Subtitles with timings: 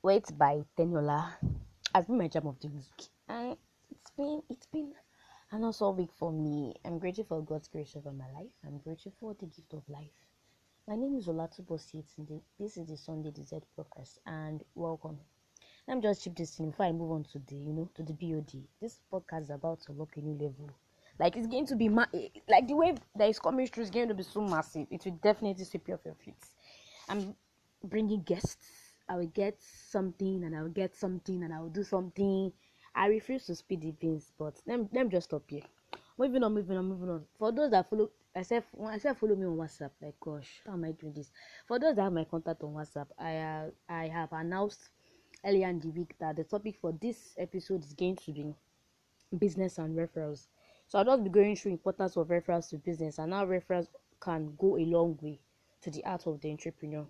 [0.00, 1.32] Wait by Teniola
[1.92, 3.56] has been my jam of the week, and
[3.90, 4.92] it's been it's been
[5.50, 6.72] an awesome week for me.
[6.84, 8.52] I'm grateful for God's grace over my life.
[8.64, 10.14] I'm grateful for the gift of life.
[10.86, 12.40] My name is Olatubo Yetunde.
[12.60, 15.18] This is the Sunday Desert podcast, and welcome.
[15.88, 18.12] I'm just chip this in before I move on to the you know to the
[18.12, 18.52] BOD.
[18.80, 20.70] This podcast is about to unlock a new level.
[21.18, 22.06] Like it's going to be ma-
[22.48, 24.86] like the wave that is coming through is going to be so massive.
[24.92, 26.36] It will definitely sweep you off your feet.
[27.08, 27.34] I'm
[27.82, 28.77] bringing guests.
[29.08, 32.52] I will get something and I will get something and I will do something.
[32.94, 35.62] I refuse to speed the things, but let me, let me just stop here.
[36.18, 37.24] Moving on, moving on, moving on.
[37.38, 40.72] For those that follow, I said, I said follow me on WhatsApp, like gosh, how
[40.72, 41.30] am I doing this?
[41.66, 44.90] For those that have my contact on WhatsApp, I uh, I have announced
[45.44, 48.54] earlier in the week that the topic for this episode is going to be
[49.38, 50.48] business and referrals.
[50.88, 53.88] So I'll just be going through importance of referrals to business and how referrals
[54.20, 55.38] can go a long way
[55.82, 57.06] to the art of the entrepreneur.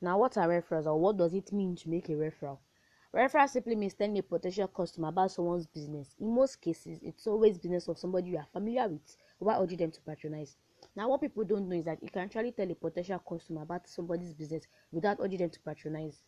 [0.00, 2.58] Now, what are referrals or what does it mean to make a referral?
[3.12, 6.14] Referral simply means telling a potential customer about someone's business.
[6.20, 9.90] In most cases, it's always business of somebody you are familiar with while urging them
[9.90, 10.56] to patronize.
[10.94, 13.88] Now, what people don't know is that you can actually tell a potential customer about
[13.88, 16.22] somebody's business without urging them to patronize.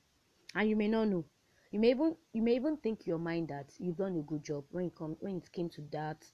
[0.55, 1.25] And you may not know.
[1.71, 4.65] You may even you may even think your mind that you've done a good job
[4.73, 6.27] when it come when it came to that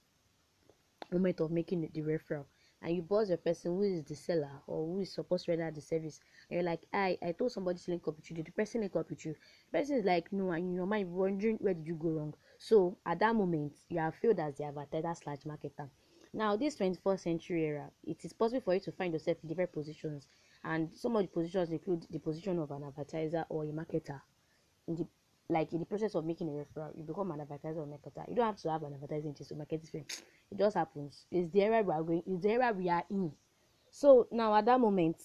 [1.12, 2.46] moment of making the referral
[2.86, 5.68] and you buzz the person who is the seller or who is supposed to render
[5.72, 8.36] the service and you're like i i told somebody to link up with you.
[8.36, 9.34] Did the person link up with you?
[9.72, 12.34] The person is like no and your mind wondering where did you go wrong.
[12.58, 15.90] So at that moment you have failed as the advertiser slash marketer.
[16.32, 19.72] Now this 21st century era it is possible for you to find yourself in different
[19.72, 20.28] positions
[20.62, 24.20] and some of the positions include the position of an advertiser or a marketer.
[24.86, 25.08] In the
[25.48, 28.34] like in the process of making a referral you become an advertiser or marketer you
[28.34, 29.94] don't have to have an advertising to market this
[30.50, 31.26] it just happens.
[31.30, 33.32] It's the area we are going it's the area we are in.
[33.90, 35.16] So now at that moment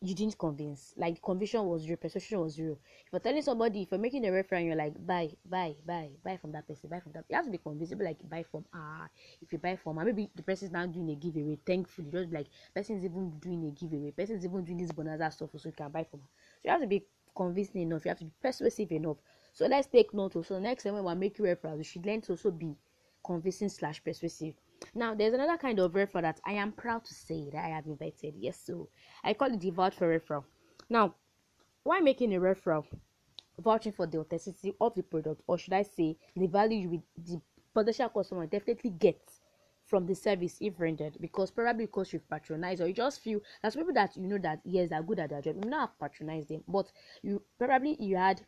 [0.00, 0.92] you didn't convince.
[0.96, 2.78] Like the conviction was zero persuasion was zero.
[3.06, 6.10] If you're telling somebody if you're making a referral and you're like buy buy buy
[6.22, 7.94] buy from that person buy from that you have to be convinced.
[7.98, 9.08] Like buy from ah
[9.40, 12.10] if you buy from ah maybe the person is now doing a giveaway thankfully.
[12.10, 14.10] Just like person is even doing a giveaway.
[14.10, 16.70] Person is even doing this bonanza stuff so you can buy from her so you
[16.70, 19.16] have to be convincing enough you have to be persuasive enough.
[19.52, 20.58] So let's take note also.
[20.58, 22.76] Next time when we're making referrals we should learn to also be
[23.24, 24.54] convincing slash persuasive.
[24.94, 27.86] Now there's another kind of referral that i am proud to say that i have
[27.86, 28.34] invited.
[28.36, 28.88] Yes so
[29.22, 30.44] i call it the vouch for referral.
[30.88, 31.14] Now
[31.82, 32.84] why making a referral?
[33.58, 37.40] Vouching for the authenticity of the product or should i say the value you the
[37.72, 39.40] potential customer definitely gets
[39.84, 43.76] from the service if rendered because probably because you've patronized or you just feel that's
[43.76, 46.48] people that you know that yes they're good at their job you not have patronized
[46.48, 46.90] them but
[47.22, 48.40] you probably you had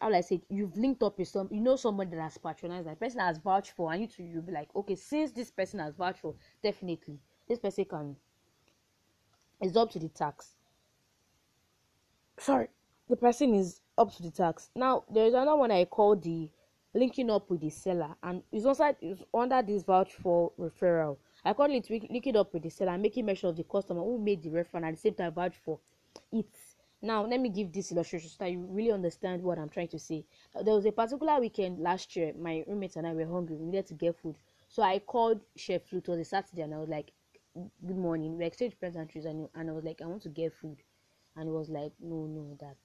[0.00, 2.98] how I say you've linked up with some you know somebody that has patronized that
[2.98, 5.94] person has vouched for and you to you'll be like okay since this person has
[5.94, 8.16] vouched for definitely this person can
[9.60, 10.56] is up to the tax.
[12.38, 12.68] Sorry
[13.12, 14.70] the person is up to the tax.
[14.74, 16.48] Now there's another one I call the
[16.94, 21.16] linking up with the seller and it's also it's under this vouch for referral.
[21.44, 24.42] I call it linking up with the seller making mention of the customer who made
[24.42, 25.78] the referral and the same time vouch for
[26.32, 26.54] it.
[27.00, 29.98] Now let me give this illustration so that you really understand what i'm trying to
[29.98, 30.24] say.
[30.54, 33.56] Uh, there was a particular weekend last year my roommates and i were hungry.
[33.56, 34.36] We needed to get food.
[34.68, 37.10] So i called chef it was a saturday and i was like
[37.54, 38.36] good morning.
[38.36, 40.76] We exchanged pleasantries and, and i was like i want to get food.
[41.36, 42.76] And he was like no no that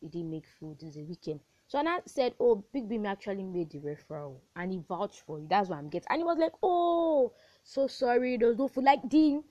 [0.00, 0.76] he didn't make food.
[0.82, 4.72] It's a weekend so and I said, Oh, Big Beam actually made the referral and
[4.72, 5.46] he vouched for you.
[5.48, 6.06] That's what I'm getting.
[6.10, 7.32] And he was like, Oh,
[7.64, 8.84] so sorry, was no food.
[8.84, 9.42] Like the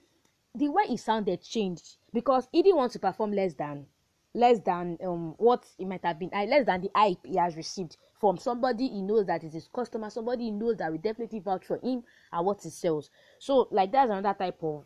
[0.55, 3.85] the way he sounded changed because he didn't want to perform less than
[4.33, 7.55] less than um what it might have been uh, less than the hype he has
[7.55, 11.39] received from somebody he knows that is his customer somebody he knows that will definitely
[11.39, 13.09] vouch for him and what he sells
[13.39, 14.85] so like that's another type of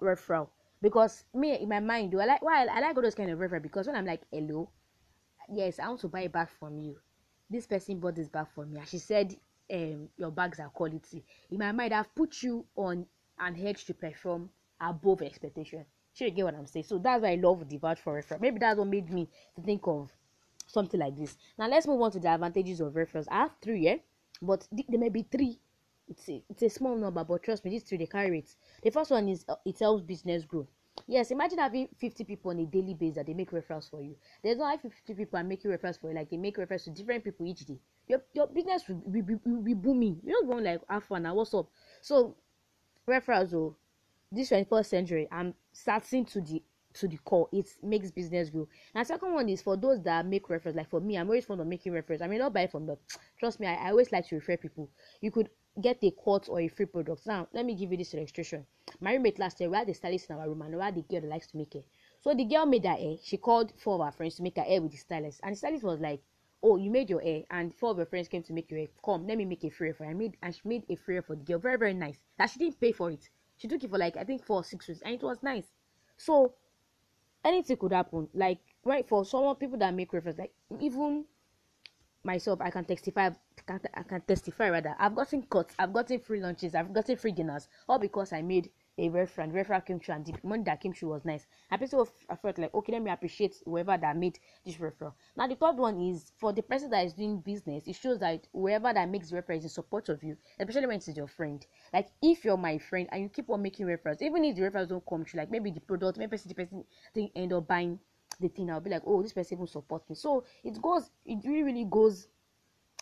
[0.00, 0.48] referral
[0.82, 3.38] because me in my mind do i like why i like all those kind of
[3.38, 4.68] referral because when i'm like hello
[5.52, 6.96] yes i want to buy a bag from you
[7.50, 9.34] this person bought this bag for me and she said
[9.72, 13.06] um your bags are quality in my mind i've put you on
[13.38, 14.48] an edge to perform
[14.80, 16.86] above expectation Sure, you get what I'm saying?
[16.86, 18.40] So that's why I love the vouch for referral.
[18.40, 20.10] Maybe that's what made me to think of
[20.66, 21.36] something like this.
[21.58, 23.26] Now let's move on to the advantages of referrals.
[23.30, 23.96] I have three, yeah,
[24.40, 25.58] but th- there may be three.
[26.08, 28.54] It's a, it's a small number, but trust me, these three they carry it.
[28.82, 30.66] The first one is uh, it helps business grow.
[31.06, 34.16] Yes, imagine having 50 people on a daily basis that they make referrals for you.
[34.42, 37.22] There's not 50 people and making referrals for you, like they make referrals to different
[37.22, 37.78] people each day.
[38.08, 40.20] Your, your business will be, will, will be booming.
[40.24, 41.68] You don't go like, have fun now, what's up?
[42.02, 42.36] So,
[43.08, 43.76] referrals, oh,
[44.32, 46.62] this 21st century i'm starting to the
[46.96, 50.48] to the core it makes business grow and second one is for those that make
[50.50, 52.86] reference like for me i'm always fond of making reference i may not buy from
[52.86, 52.96] them
[53.38, 54.90] trust me I, I always like to refer people
[55.20, 55.50] you could
[55.80, 58.64] get a quote or a free product now let me give you this illustration
[59.00, 61.02] my roommate last year we had a stylist in our room and we had a
[61.02, 61.86] girl that likes to make it
[62.20, 63.16] So the girl made her hair.
[63.22, 65.56] She called four of her friends to make her hair with the stylist, and the
[65.56, 66.22] stylist was like,
[66.62, 68.88] "Oh, you made your hair, and four of your friends came to make your hair.
[69.04, 71.20] Come, let me make a free for you." I made, and she made a free
[71.20, 71.58] for the girl.
[71.58, 72.20] Very, very nice.
[72.38, 73.28] That she didn't pay for it.
[73.56, 75.72] She took it for like I think four six weeks, and it was nice.
[76.16, 76.54] So
[77.46, 78.28] anything could happen.
[78.34, 81.24] Like right for some people that make reference, like even
[82.24, 83.30] myself, I can testify.
[83.68, 84.94] I can testify rather.
[84.98, 85.74] I've gotten cuts.
[85.78, 86.74] I've gotten free lunches.
[86.74, 89.52] I've gotten free dinners, all because I made a reference.
[89.54, 91.46] Referral came through, and the money that came through was nice.
[91.70, 92.08] I people
[92.40, 95.12] felt like okay, let me appreciate whoever that made this referral.
[95.36, 97.86] Now the third one is for the person that is doing business.
[97.86, 101.08] It shows that whoever that makes referral is in support of you, especially when it's
[101.08, 101.64] your friend.
[101.92, 104.88] Like if you're my friend and you keep on making referrals, even if the referrals
[104.88, 107.98] don't come through, like maybe the product, maybe the person thing end up buying
[108.40, 110.16] the thing, I'll be like, oh, this person will support me.
[110.16, 112.28] So it goes, it really, really goes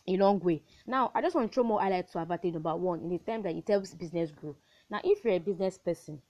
[0.06, 0.62] a long way.
[0.86, 3.42] Now, I just want to throw more highlights to advantage number one in the time
[3.42, 4.54] that it helps business grow.
[4.90, 6.20] Now, if you're a business person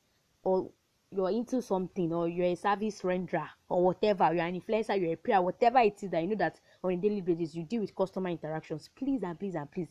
[0.43, 0.71] or
[1.11, 5.17] you're into something or you're a service renderer or whatever, you're an influencer, you're a
[5.17, 7.95] prayer, whatever it is that you know that on a daily basis you deal with
[7.95, 9.89] customer interactions, please and please and please,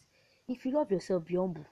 [0.48, 1.66] if you love yourself, be humble.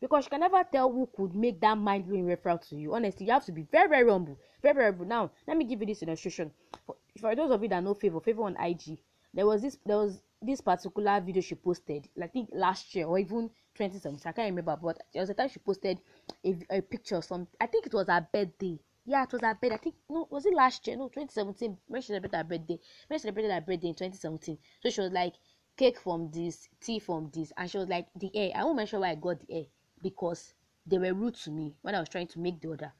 [0.00, 2.94] Because you can never tell who could make that mind blowing referral to you.
[2.94, 4.38] Honestly, you have to be very, very humble.
[4.62, 5.04] Very, very humble.
[5.04, 6.50] Now, let me give you this illustration.
[6.86, 8.98] For, for those of you that know Favor, Favor on IG,
[9.34, 13.18] there was this there was this particular video she posted, I think last year or
[13.18, 13.50] even
[13.80, 14.28] 2017.
[14.28, 15.98] I can't remember, but there was a time she posted
[16.44, 17.46] a, a picture of some.
[17.60, 18.78] I think it was her birthday.
[19.06, 19.74] Yeah, it was her birthday.
[19.74, 20.96] I think no, was it last year?
[20.96, 21.76] No, 2017.
[21.86, 22.78] When she celebrated her birthday.
[23.08, 24.58] When she celebrated her birthday in 2017.
[24.82, 25.34] So she was like,
[25.76, 28.52] cake from this, tea from this, and she was like, the air.
[28.54, 29.64] I won't mention why I got the air
[30.02, 30.54] because
[30.86, 32.92] they were rude to me when I was trying to make the order.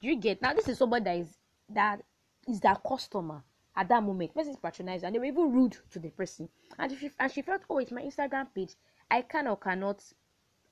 [0.00, 0.40] Do you get?
[0.40, 1.38] Now this is somebody that is
[1.70, 2.02] that
[2.48, 3.42] is that customer
[3.76, 4.34] at that moment.
[4.34, 6.48] Person is patronized and they were even rude to the person.
[6.78, 8.74] And she and she felt, oh, it's my Instagram page.
[9.10, 10.02] I can or cannot,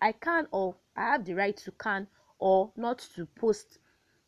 [0.00, 2.06] I can or I have the right to can
[2.38, 3.78] or not to post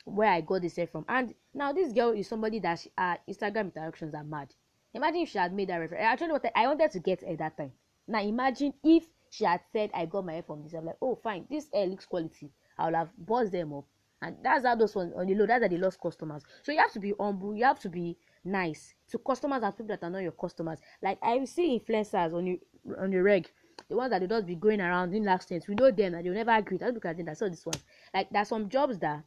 [0.04, 1.04] where I got this hair from.
[1.08, 4.54] And now this girl is somebody that she, uh, Instagram interactions are mad.
[4.94, 6.02] Imagine if she had made that reference.
[6.02, 7.72] Actually, what I wanted to get at that time.
[8.06, 10.72] Now imagine if she had said I got my hair from this.
[10.72, 12.50] I'm like, oh fine, this hair looks quality.
[12.78, 13.84] I would have buzzed them up.
[14.20, 16.42] And that's how those ones on the low, that's how they lost customers.
[16.62, 19.88] So you have to be humble, you have to be nice to customers and people
[19.88, 20.80] that are not your customers.
[21.02, 22.58] Like I see influencers on you
[22.98, 23.48] on the reg,
[23.88, 25.66] the ones that they just be going around doing last things.
[25.68, 26.78] We know them and they'll never agree.
[26.82, 27.76] I look at them, I saw this one.
[28.14, 29.22] Like there's some jobs that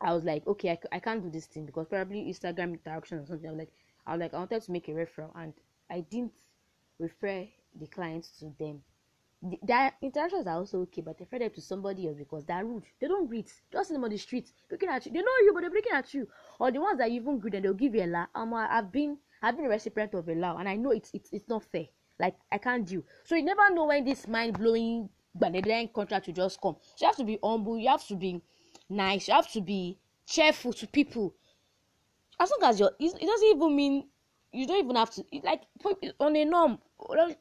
[0.00, 3.26] I was like, okay, I, I can't do this thing because probably Instagram interaction or
[3.26, 3.48] something.
[3.48, 3.72] I was like,
[4.06, 5.52] I was like, I wanted to make a referral and
[5.90, 6.32] I didn't
[6.98, 7.46] refer
[7.78, 8.82] the clients to them
[9.62, 12.84] their interactions are also okay, but refer them to somebody else because they're rude.
[13.00, 13.52] They don't greet.
[13.72, 15.12] Just see them on the street looking at you.
[15.12, 16.26] They know you, but they're looking at you.
[16.58, 18.28] Or the ones that you even greet and they'll give you a laugh.
[18.34, 21.30] Um, I've been I've been a recipient of a laugh, and I know it's it's
[21.32, 21.86] it's not fair.
[22.18, 23.04] Like I can't do.
[23.24, 25.08] So you never know when this mind blowing
[25.38, 26.76] Ghanaian contract will just come.
[26.96, 27.78] So you have to be humble.
[27.78, 28.40] You have to be
[28.88, 29.28] nice.
[29.28, 31.34] You have to be cheerful to people.
[32.40, 34.08] As long as you're, it doesn't even mean
[34.52, 35.62] you don't even have to like
[36.20, 36.78] on a norm.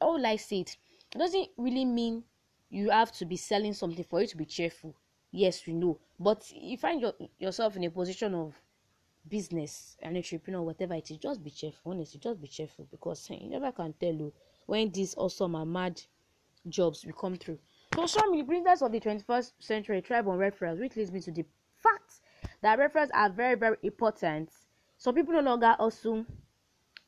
[0.02, 0.78] All I say it
[1.16, 2.24] it doesn't really mean
[2.70, 4.94] you have to be selling something for you to be cheerful
[5.32, 8.54] yes we know but you find your, yourself in a position of
[9.28, 13.38] business and entrepreneur whatever it is just be cheerful honestly just be cheerful because eh,
[13.42, 14.32] you never can tell you
[14.66, 16.02] when these awesome and mad
[16.70, 17.60] jobs will come through
[17.94, 21.22] so show me the princess of the 21st century tribe on referrals which leads me
[21.22, 21.46] to the
[21.78, 22.22] fact
[22.62, 24.50] that referrals are very very important
[24.98, 26.26] some people no longer assume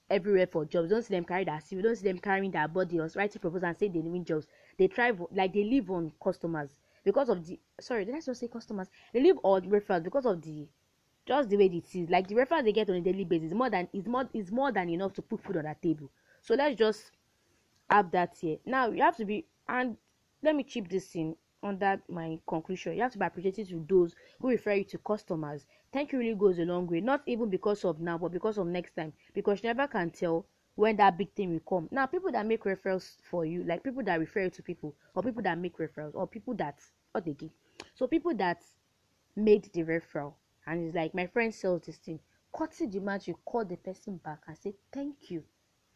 [0.09, 0.89] everywhere for jobs.
[0.89, 1.83] Don't see them carry that CV.
[1.83, 4.47] Don't see them carrying their body or writing proposals and say they're living jobs.
[4.77, 6.69] They thrive like they live on customers
[7.03, 8.87] because of the sorry, did I just say customers?
[9.13, 10.67] They live on referrals because of the
[11.25, 12.09] just the way it is.
[12.09, 14.71] Like the referrals they get on a daily basis more than is more is more
[14.71, 16.09] than enough to put food on that table.
[16.41, 17.11] So let's just
[17.89, 18.57] have that here.
[18.65, 19.97] Now you have to be and
[20.43, 22.95] let me chip this in under my conclusion.
[22.95, 25.65] You have to be appreciative to those who refer you to customers.
[25.91, 28.67] Thank you really goes a long way not even because of now but because of
[28.67, 29.13] next time.
[29.33, 31.87] Because you never can tell when that big thing will come.
[31.91, 35.23] Now people that make referrals for you like people that refer you to people or
[35.23, 36.79] people that make referrals or people that
[37.11, 37.51] what they give.
[37.95, 38.61] So people that
[39.35, 40.33] made the referral
[40.65, 42.19] and it's like my friend sells this thing
[42.55, 45.43] courtesy demand you call the person back and say thank you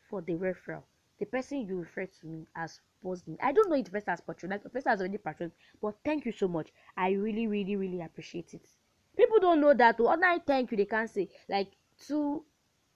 [0.09, 0.83] for the referral
[1.21, 2.79] the person you refer to me as
[3.27, 3.37] me.
[3.41, 6.25] I don't know if the person has patronized the person has already patronized but thank
[6.25, 6.69] you so much.
[6.97, 8.67] I really really really appreciate it.
[9.15, 11.67] People don't know that oh ordinary thank you they can't say like
[12.07, 12.43] two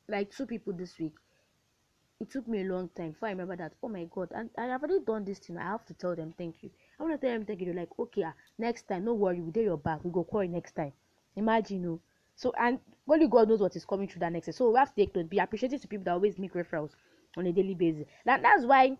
[0.07, 1.13] like two people this week
[2.19, 4.65] it took me a long time before i remember that oh my god and i
[4.65, 6.69] have already done this thing i have to tell them thank you.
[6.99, 9.41] I want to tell them thank you they're like okay ah, next time no worry
[9.41, 10.93] we'll do your back We'll go call you next time.
[11.35, 11.99] Imagine you know
[12.35, 14.95] so and only god knows what is coming through that next day so we have
[14.95, 16.91] to take note be appreciative to people that always make referrals
[17.37, 18.97] on a daily basis that, that's why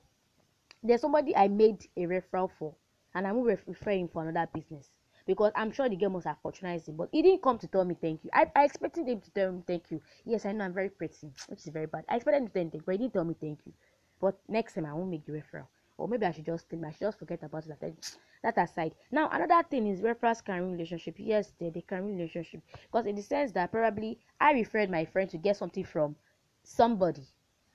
[0.83, 2.75] there's somebody i made a referral for
[3.13, 4.89] and i'm referring for another business
[5.27, 7.83] because I'm sure the girl must have patronized him, but he didn't come to tell
[7.83, 8.29] me thank you.
[8.33, 10.01] I, I expected him to tell me thank you.
[10.23, 12.05] Yes, I know I'm very pretty, which is very bad.
[12.07, 13.73] I expected him to tell me thank you, but he didn't tell me thank you.
[14.21, 15.67] But next time I won't make the referral.
[15.97, 18.11] Or maybe I should just think I should just forget about it.
[18.43, 18.93] That aside.
[19.11, 21.15] Now another thing is referrals can ruin relationship.
[21.17, 22.61] Yes, they, they can ruin relationship.
[22.83, 26.15] Because in the sense that probably I referred my friend to get something from
[26.63, 27.23] somebody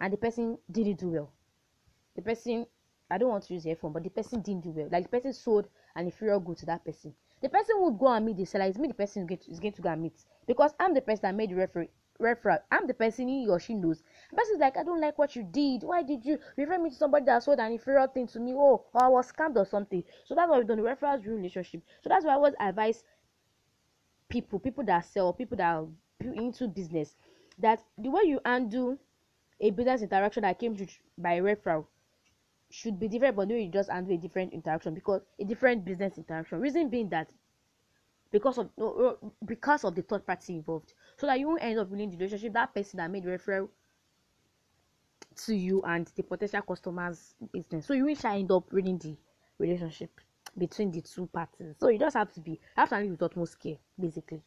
[0.00, 1.32] and the person didn't do well.
[2.16, 2.66] The person
[3.10, 4.88] I don't want to use the phone, but the person didn't do well.
[4.90, 7.12] Like the person sold an inferior good to that person.
[7.42, 8.66] The person would go and meet the seller.
[8.66, 11.34] It's me the person is going to, go and meet because I'm the person that
[11.34, 11.88] made the referral
[12.20, 12.58] referral.
[12.70, 14.02] I'm the person he or she knows.
[14.30, 15.82] The person is like, I don't like what you did.
[15.82, 18.52] Why did you refer me to somebody that sold an inferior thing to me?
[18.54, 20.04] Oh, or I was scammed or something.
[20.26, 21.82] So that's why we've done the referrals relationship.
[22.02, 23.02] So that's why I always advise
[24.28, 25.86] people, people that sell, people that are
[26.20, 27.16] into business,
[27.58, 28.98] that the way you handle
[29.60, 30.86] a business interaction that came to
[31.18, 31.86] by referral
[32.70, 36.16] should be different, but way you just handle a different interaction because a different business
[36.16, 36.60] interaction.
[36.60, 37.30] Reason being that
[38.30, 38.70] because of
[39.44, 40.94] because of the third party involved.
[41.18, 43.68] So that you won't end up ruining the relationship that person that made referral
[45.44, 47.86] to you and the potential customers business.
[47.86, 49.16] So you will end up ruining the
[49.58, 50.10] relationship
[50.56, 51.76] between the two parties.
[51.78, 54.42] So you just have to be have to handle with utmost care basically.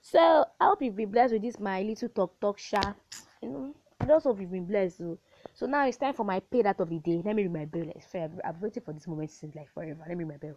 [0.00, 2.94] So i hope you've been blessed with this my little talk talk sha.
[3.42, 3.74] You know
[4.06, 5.18] i just hope you've been blessed so
[5.54, 7.22] so now it's time for my pay that of the day.
[7.24, 10.04] Let me ring my bell fair i've waited for this moment since like forever.
[10.06, 10.54] Let me ring my bell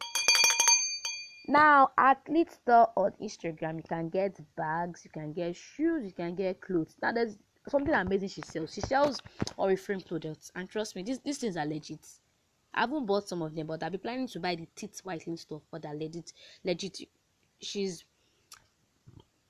[1.47, 6.35] now athlete store on instagram you can get bags you can get shoes you can
[6.35, 6.95] get clothes.
[7.01, 7.37] Now there's
[7.67, 8.73] something amazing she sells.
[8.73, 9.19] She sells
[9.57, 12.05] oriflame products and trust me these, these things are legit.
[12.73, 15.37] I haven't bought some of them but i'll be planning to buy the teeth whitening
[15.37, 16.99] stuff but they're legit legit
[17.59, 18.05] she's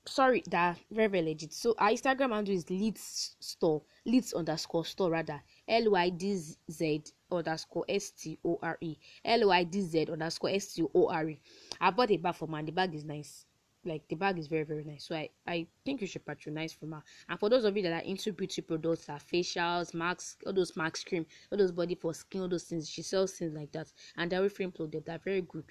[0.06, 1.52] sorry that very very legit.
[1.52, 5.40] So our instagram handle is leads store leads underscore store rather.
[5.68, 11.40] L-y-d-z underscore s-t-o-r-e l-y-d-z underscore s-t-o-r-e
[11.80, 13.44] i bought a bag for man the bag is nice.
[13.84, 15.04] Like the bag is very very nice.
[15.04, 17.02] So i i think you should patronize from her.
[17.28, 20.76] And for those of you that are into beauty products like facials masks all those
[20.76, 23.92] mask cream all those body for skin all those things she sells things like that.
[24.16, 25.64] And Oriflame products they're very good.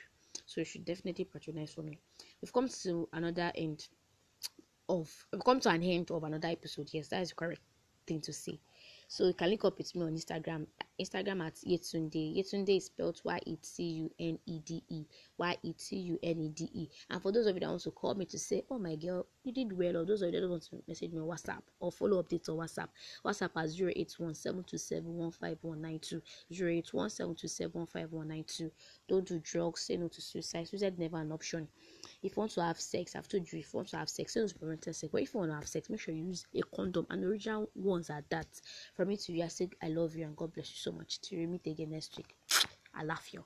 [0.45, 1.97] So you should definitely patronize for me.
[2.41, 3.87] We've come to another end
[4.89, 6.89] of we've come to an end of another episode.
[6.91, 7.61] Yes, that is the correct
[8.05, 8.59] thing to say.
[9.07, 10.67] So you can link up with me on Instagram.
[10.99, 12.35] Instagram at Yetunde.
[12.37, 15.05] Yetunde is spelled Y E T U N E D E.
[15.37, 16.89] Y E T U N E D E.
[17.09, 19.25] And for those of you that want to call me to say, Oh my girl,
[19.43, 21.91] you did well, or those of you that want to message me on WhatsApp or
[21.91, 22.89] follow updates on WhatsApp.
[23.25, 24.33] WhatsApp at 081
[29.07, 30.67] Don't do drugs, say no to suicide.
[30.67, 31.67] Suicide never an option.
[32.21, 34.33] If you want to have sex, I've told you if you want to have sex,
[34.33, 35.09] say no to parental sex.
[35.11, 37.69] But if you want to have sex, make sure you use a condom and original
[37.75, 38.47] ones are that.
[38.95, 41.21] From me to you, I say I love you and God bless you so much.
[41.21, 42.35] Till we meet again next week.
[42.95, 43.43] I love you.